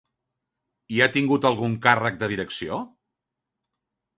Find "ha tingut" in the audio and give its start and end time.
1.05-1.45